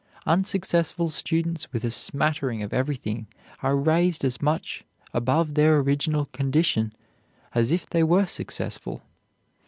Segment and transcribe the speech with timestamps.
[0.25, 3.27] Unsuccessful students with a smattering of everything
[3.61, 6.91] are raised as much above their original condition
[7.53, 9.03] as if they were successful.